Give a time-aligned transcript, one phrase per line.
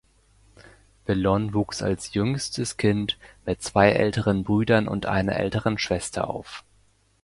[1.05, 6.63] Pillon wuchs als jüngstes Kind mit zwei älteren Brüdern und einer älteren Schwester auf.